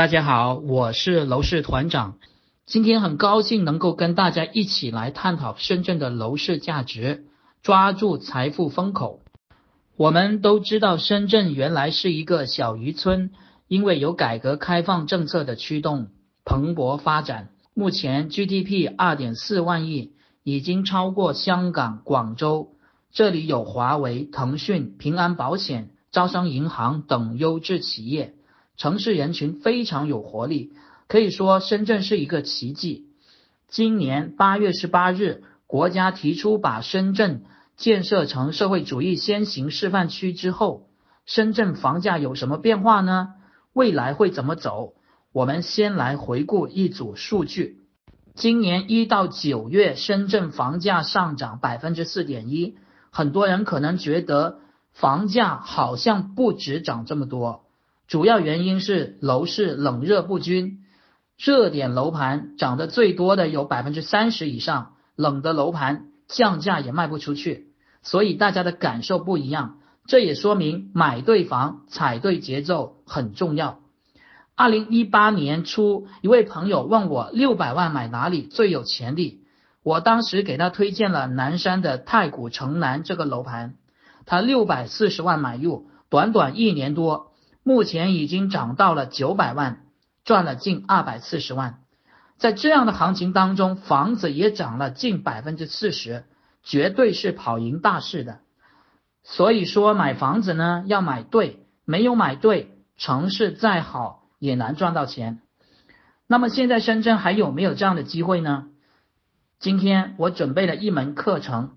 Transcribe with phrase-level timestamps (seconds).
[0.00, 2.16] 大家好，我是楼市团长。
[2.64, 7.26] 今天很高兴能够跟大家一起来探讨深圳的楼市价值，
[7.62, 9.20] 抓住财富风口。
[9.98, 13.30] 我们都知道，深圳原来是一个小渔村，
[13.68, 16.06] 因为有改革开放政策的驱动，
[16.46, 17.50] 蓬勃发展。
[17.74, 20.12] 目前 GDP 二点四万亿，
[20.42, 22.70] 已经超过香港、广州。
[23.12, 28.32] 这里有华为、腾讯、平安保险、招商银行等优质企业。
[28.80, 30.72] 城市人群非常有活力，
[31.06, 33.08] 可以说深圳是一个奇迹。
[33.68, 37.42] 今年八月十八日，国家提出把深圳
[37.76, 40.88] 建设成社会主义先行示范区之后，
[41.26, 43.34] 深圳房价有什么变化呢？
[43.74, 44.94] 未来会怎么走？
[45.30, 47.82] 我们先来回顾一组数据：
[48.34, 52.78] 今年一到九月，深圳房价上涨百分之四点一。
[53.10, 54.60] 很多人可能觉得
[54.94, 57.66] 房价好像不止涨这么多。
[58.10, 60.80] 主要原因是楼市冷热不均，
[61.38, 67.68] 热点楼盘涨得最多的有百分之三十以上，冷的楼盘降价也卖不出去，
[68.02, 69.78] 所以大家的感受不一样。
[70.06, 73.78] 这也说明买对房、踩对节奏很重要。
[74.56, 79.44] 二零一八年初，一位朋友问我六百万买哪里最有潜力，
[79.84, 83.76] 我当时给他推荐了南山的太古城南这个楼盘，
[84.26, 87.29] 他六百四十万买入，短短一年多。
[87.62, 89.82] 目前已经涨到了九百万，
[90.24, 91.80] 赚了近二百四十万。
[92.38, 96.24] 在这样的行情当中，房子也涨了近百分之四十，
[96.62, 98.38] 绝对是跑赢大市的。
[99.22, 105.42] 所以说买房子呢要买对，没有买对，城市再好也难赚到钱。
[106.26, 108.68] 那么现在深圳还有没有这样的机会呢？
[109.58, 111.72] 今天我准备了一门课程，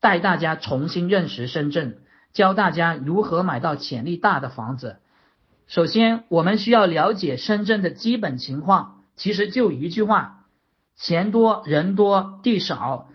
[0.00, 1.98] 带大家重新认识深圳，
[2.32, 5.00] 教大家如何买到潜力大的房子。
[5.66, 9.02] 首先，我们需要了解深圳的基本情况。
[9.16, 10.44] 其实就一句话：
[10.96, 13.08] 钱多人多地少。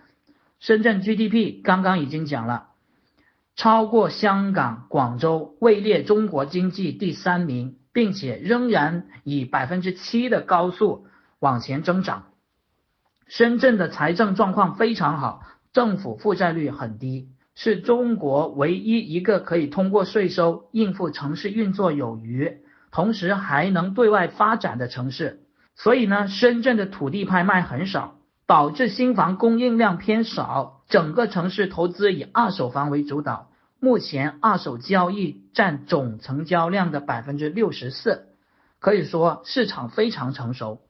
[0.58, 2.68] 深圳 GDP 刚刚已经讲了，
[3.56, 11.06] 超过香港、广州，位列中国经济第三名，并且仍然以百分之七的高速
[11.38, 12.26] 往前增长。
[13.26, 17.28] 深圳的财政状况非常好，政府负债率很低。
[17.54, 22.58] 是中国唯一一个可以通过税收应付城市运作有余，
[22.90, 25.40] 同时还能对外发展的城市。
[25.76, 28.16] 所以呢，深圳的土地拍卖很少，
[28.46, 30.82] 导致新房供应量偏少。
[30.88, 38.26] 整个城市投资以二手房为主导，目前二手交易占总成交量的百分之六十四，
[38.80, 40.80] 可以说市场非常成熟。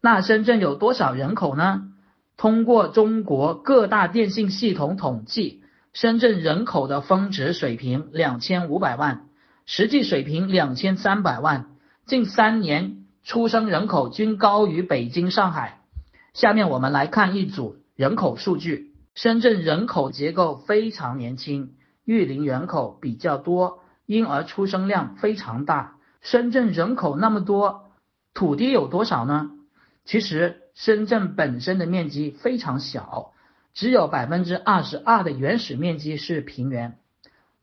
[0.00, 1.88] 那深圳有多少人口呢？
[2.36, 5.62] 通过中国各大电信系统统计。
[6.00, 9.26] 深圳人口的峰值水平两千五百万，
[9.66, 11.70] 实际水平两千三百万，
[12.06, 15.80] 近三年出生人口均高于北京、上海。
[16.34, 21.72] 下面我们来看一组人口数据：深圳人口结构非常年轻，
[22.04, 25.96] 育龄人口比较多，婴儿出生量非常大。
[26.20, 27.90] 深圳人口那么多，
[28.34, 29.50] 土地有多少呢？
[30.04, 33.32] 其实深圳本身的面积非常小。
[33.74, 36.98] 只有百分之二十二的原始面积是平原，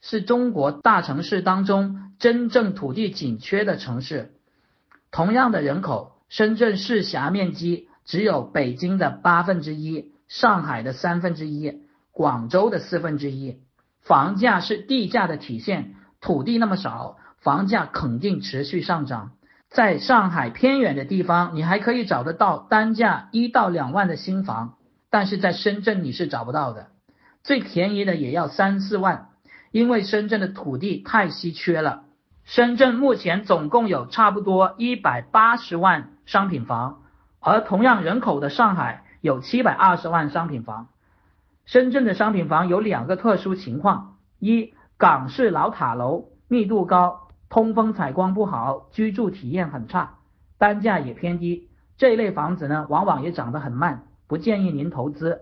[0.02, 4.34] 是中国大城市当中真正土地紧缺的城市。
[5.12, 13.60] 同样的人口，深圳市辖面积只有北京的八分之一，上海的三分之一，广州的四分之一。
[14.02, 19.32] 房价是地价的体现，土地那么少，房价肯定持续上涨。
[19.70, 24.76] 在上海偏远的地方，你还可以找得到单价一到两万的新房。
[25.16, 26.88] 但是在深圳你是找不到的，
[27.42, 29.30] 最便宜的也要三四万，
[29.72, 32.04] 因为深圳的土地太稀缺了。
[32.44, 37.04] 深圳目前总共有差不多一百八十万商品房，
[37.40, 40.90] 而同样人口的上海有七百二十万商品房。
[41.64, 50.16] 深圳的商品房有两个特殊情况：一，港式老塔楼密度高，通风采光不好，居住体验很差，
[50.58, 51.70] 单价也偏低。
[51.96, 54.04] 这一类房子呢，往往也涨得很慢。
[54.28, 55.42] 不建议您投资。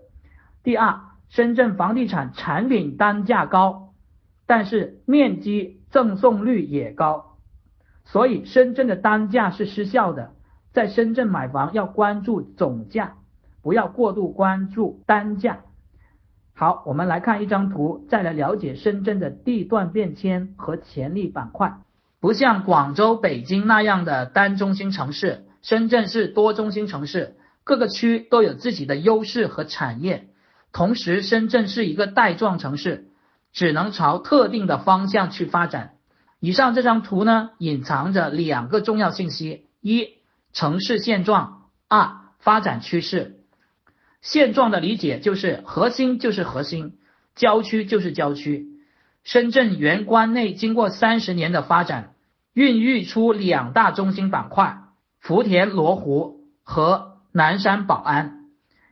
[0.63, 1.00] 第二，
[1.30, 3.94] 深圳房地产产品单价高，
[4.45, 7.38] 但是面积赠送率也高，
[8.06, 10.31] 所以深圳的单价是失效的。
[10.71, 13.15] 在深圳买房要关注总价，
[13.62, 15.59] 不要过度关注单价。
[16.56, 21.77] 好，我们来看一张图，再来了解深圳的地段变迁和潜力板块。
[22.19, 27.35] 不像广州、北京那样的单中心城市，深圳是多中心城市。
[27.63, 30.27] 各个区都有自己的优势和产业，
[30.71, 33.07] 同时深圳是一个带状城市，
[33.54, 35.94] 只能朝特定的方向去发展。
[36.39, 40.10] 以上这张图呢，隐藏着两个重要信息：一、
[40.51, 43.39] 城市现状；二、发展趋势。
[44.21, 46.98] 现状的理解就是核心就是核心，
[47.36, 48.68] 郊区就是郊区。
[49.24, 52.13] 深圳原关内经过三十年的发展，
[52.54, 54.80] 孕育出两大中心板块：
[55.21, 58.44] 福田罗湖和南山宝安。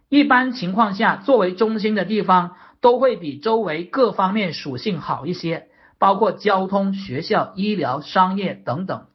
[0.09, 5.67] 一般情况下，作为中心的地方都会比周围各方面属性好一些，
[5.99, 9.05] 包括交通、学校、医疗、商业等等。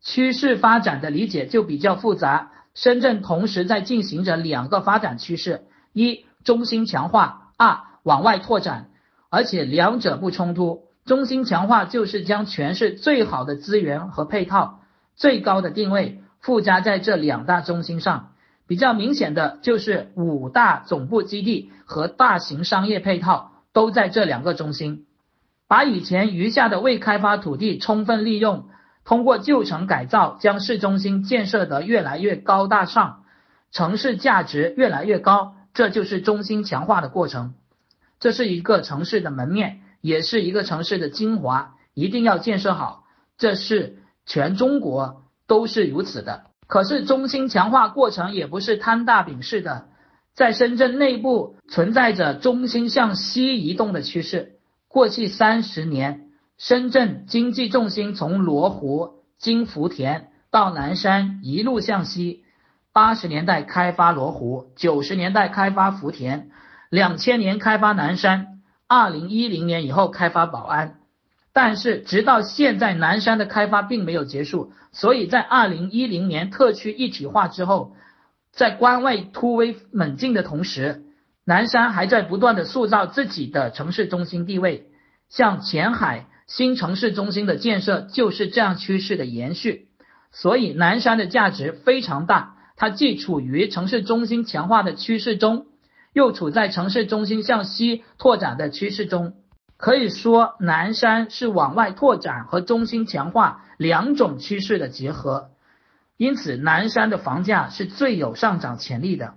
[0.00, 2.52] 趋势发展的理解就比较复杂。
[2.74, 8.90] 深圳同时在进行着两个发展趋势：一、中心强化；二、往外拓展。
[9.30, 10.84] 而且两者不冲突。
[11.04, 14.80] 中心强化就是将全市最好的资源和配套、
[15.16, 18.30] 最高的定位附加在这两大中心上。
[18.66, 25.06] 比较明显的就是五大总部基地和大型商业配套都在这两个中心，
[25.68, 28.68] 把以前余下的未开发土地充分利用。
[29.04, 33.22] 通过旧城改造，将市中心建设得越来越高大上，
[33.70, 37.54] 城市价值越来越高，这就是中心强化的过程。
[38.18, 43.04] 这是一个城市的门面，也是一个城市的精华，一定要建设好。
[43.38, 46.46] 这是全中国都是如此的。
[46.66, 49.86] 可是中心强化过程也不是摊大饼式的，
[50.34, 54.52] 在深圳内部存在着中心向西移动的趋势。
[54.88, 56.22] 过去三十年。
[56.58, 62.44] 深圳经济重心从罗湖经福田到南山一路向西，
[62.94, 66.48] 八十年代开发罗湖，九十年代开发福田，
[66.88, 70.94] 两千年开发南山，二零一零年以后开发宝安。
[71.56, 74.72] 但是直到现在，南山的开发并没有结束。
[74.92, 77.96] 所以在二零一零年特区一体化之后，
[78.52, 81.04] 在关外突围猛进的同时，
[81.46, 84.88] 南山还在不断的塑造自己的城市中心地位，
[85.30, 86.26] 像前海。
[86.46, 89.88] 新城市中心的建设就是这样趋势的延续，
[90.30, 92.54] 所以南山的价值非常大。
[92.76, 95.66] 它既处于城市中心强化的趋势中，
[96.12, 99.32] 又处在城市中心向西拓展的趋势中。
[99.76, 105.50] 可以说，南山是往外拓展和中心强化两种趋势的结合。
[106.16, 109.34] 因此，南山的房价是最有上涨潜力的。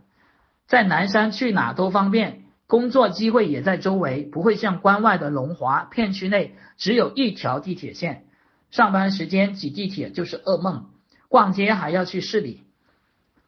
[0.67, 2.43] 在南山去哪都方便。
[2.67, 8.25] 工作机会也在周围，不会像关外的龙华片区内只有一条地铁线，
[8.69, 10.85] 上班时间挤地铁就是噩梦，
[11.29, 12.61] 逛街还要去市里。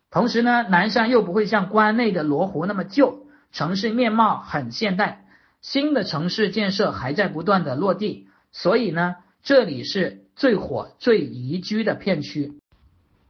[0.10, 5.21] 同时呢，南山又不会像关内的罗湖那么旧，城市面貌很现代，
[5.62, 12.54] 新的城市建设还在不断的落地，所以呢，这里是最火、最宜居的片区。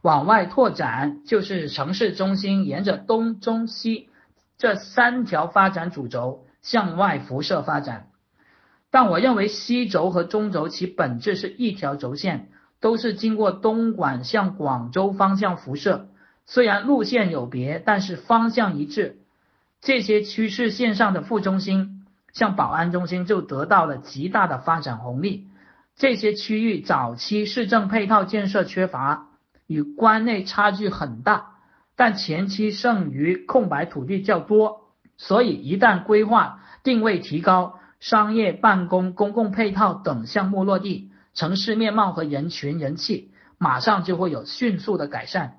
[0.00, 4.08] 往外拓展就是城市中心沿着东、中、西。
[4.58, 8.06] 这三条发展主轴向外辐射发展，
[8.92, 12.48] 但我认为西轴和中轴其本质是一条轴线，
[12.78, 16.08] 都是经过东莞向广州方向辐射。
[16.46, 19.18] 虽然路线有别，但是方向一致。
[19.80, 22.01] 这些趋势线上的副中心，
[22.32, 25.46] 像宝安中心就得到了极大的发展红利。
[25.96, 29.28] 这些区域早期市政配套建设缺乏，
[29.66, 31.50] 与关内差距很大。
[31.94, 34.80] 但前期剩余空白土地较多，
[35.18, 45.58] 所以一旦规划定位提高，商业、办公、公共配套等项目落地，城市面貌和人群人气马上就会有迅速的改善。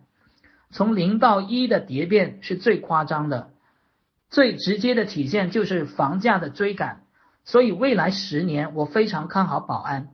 [0.71, 3.51] 从零到一的蝶变是最夸张的，
[4.33, 7.03] 最直接的体现就是房价的追赶。
[7.45, 10.09] 所以未来十年我非常看好宝安，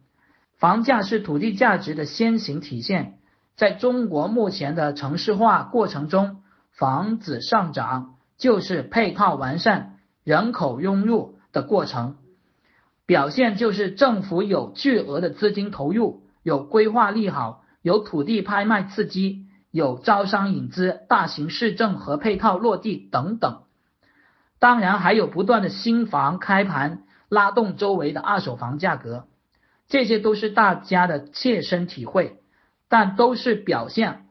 [0.57, 3.17] 房价是土地价值的先行体现。
[3.55, 9.95] 在中国目前的城市化过程中，房子上涨就是配套完善、
[10.25, 12.17] 人口涌入的过程，
[13.05, 23.61] 表现就是政府有巨额的资金投入，有规划利好，有土地拍卖刺激，有招商引资、大型市政和配套落地等等。
[24.59, 29.25] 当然还有不断的新房开盘，拉动周围的二手房价格，
[29.87, 32.37] 这些都是大家的切身体会。
[32.91, 34.25] 但都是表现，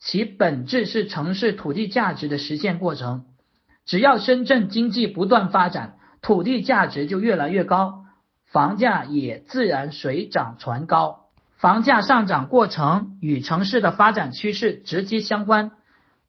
[0.00, 3.24] 其本质是城市土地价值的实现过程。
[3.86, 8.04] 只要深圳经济不断发展，土地价值就越来越高，
[8.46, 11.26] 房价也自然水涨船高。
[11.56, 15.70] 房价上涨过程与城市的发展趋势直接相关。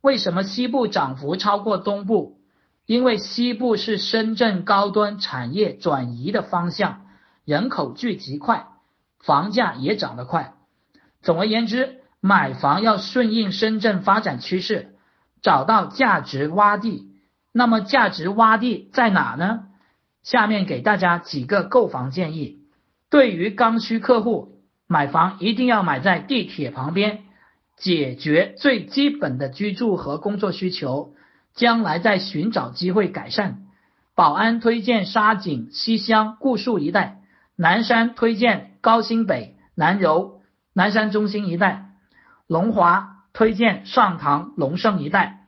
[0.02, 2.38] 为什么西部涨幅超过东部？
[2.86, 7.06] 因为西部是深圳高端产业转移的方向，
[7.44, 8.68] 人口聚集快，
[9.20, 10.54] 房价也涨得快。
[11.22, 14.96] 总而言之，买房要顺应深圳发展趋势，
[15.42, 17.12] 找到价值洼地。
[17.52, 19.68] 那么价值洼地在哪呢？
[20.22, 22.60] 下面给大家几个购房建议。
[23.10, 27.24] 对于刚需客户，买房一定要买在地铁旁边，
[27.78, 31.14] 解决最基本的居住和工作需求，
[31.56, 33.64] 将来在寻找机会改善。
[34.14, 37.18] 宝安推荐沙井、西乡、固戍一带；
[37.56, 40.42] 南山推荐高新北、南柔、
[40.74, 41.86] 南山中心一带；
[42.48, 45.48] 龙华推荐上塘、龙胜一带。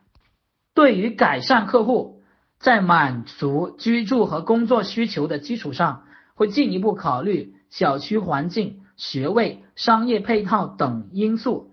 [0.74, 2.22] 对于改善客户
[2.60, 6.04] 在满足居住和工作需求的基础上，
[6.36, 11.72] 会进一步考虑小区环境、学位、商业配套等因素。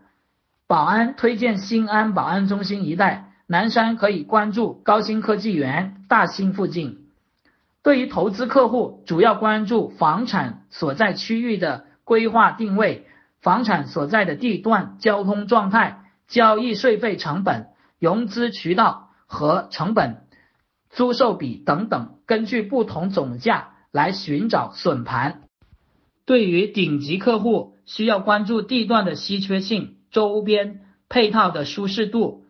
[0.66, 3.32] 宝安推荐新安宝安中心一带。
[3.46, 7.00] 南山可以关注高新科技园、大兴附近。
[7.82, 13.06] 对于投资客户，主要关注房产所在区域的规划定位、
[13.42, 17.66] 房产所在的地段、交通状态、交易税费成本、
[17.98, 20.22] 融资渠道和成本、
[20.88, 25.42] 租售比等等，根据不同总价来寻找损盘。
[26.24, 32.43] 对于顶级客户，需要关注地段的稀缺性、周边配套的舒适度。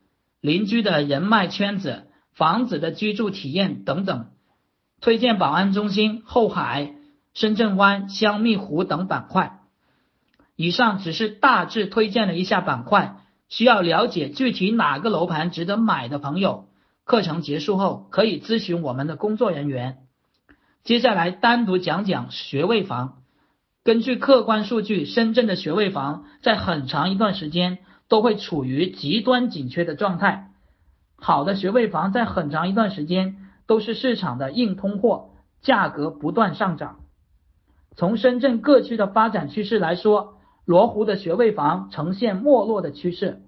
[0.45, 2.03] 邻居的人脉圈子、
[2.35, 4.27] 房子的居住体验等等，
[5.01, 6.93] 推荐宝安中心、后海、
[7.33, 9.61] 深圳湾、香蜜湖等板块。
[10.55, 16.67] 以上只是大致推荐了一下板块，需要了解具体哪个楼盘值得买的朋友，
[17.05, 19.97] 课程结束后可以咨询我们的工作人员。
[20.83, 23.23] 接下来单独讲讲学位房。
[23.83, 27.79] 根据客观数据，深圳的学位房在很长一段时间。
[28.15, 30.53] 都会处于极端紧缺的状态。
[31.17, 35.31] 好的学位房在很长一段时间都是市场的硬通货，
[35.63, 37.01] 价格不断上涨。
[37.97, 43.43] 从深圳各区的发展趋势来说，罗湖的学位房呈现没落的趋势，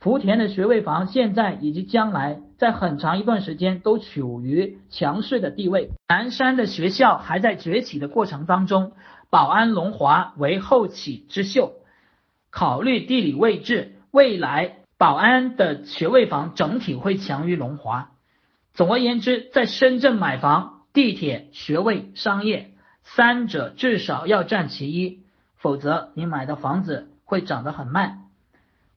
[0.00, 5.90] 福田的学位房现在以及将来在很长一段时间都处于强势的地位。
[6.08, 8.90] 南山的学校还在崛起的过程当中，
[9.30, 11.74] 宝安龙华为后起之秀。
[12.50, 18.10] 考虑地理位置，未来宝安的学位房整体会强于龙华。
[18.72, 25.22] 总而言之，在深圳买房，地铁、学位、商业三者至少要占其一，
[25.56, 28.24] 否则你买的房子会涨得很慢。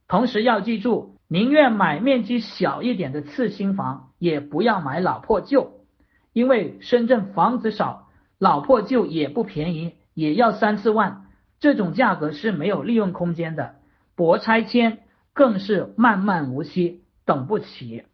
[0.08, 5.80] 同时要记住，宁愿买面积小一点的次新房，也不要买老破旧，
[6.32, 11.24] 因为深圳房子少，老破旧也不便宜，也要三四万。
[11.60, 13.76] 这种价格是没有利润空间的，
[14.14, 14.98] 博拆迁
[15.34, 18.04] 更是漫漫无期，等不起。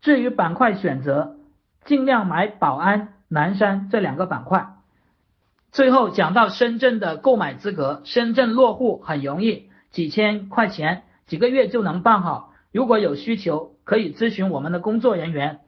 [0.00, 1.36] 至于板块选择，
[1.84, 4.74] 尽量买宝安、南山这两个板块。
[5.70, 12.54] 最后讲到深圳的购买资格，深圳落户很容易，几千块钱几个月就能办好。
[12.72, 15.60] 如果有需求，可以咨询我们的工作人员。